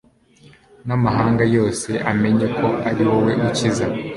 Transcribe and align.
n’amahanga 0.87 1.43
yose 1.55 1.89
amenye 2.11 2.47
ko 2.57 2.67
ari 2.89 3.03
wowe 3.09 3.33
ukiza 3.47 3.85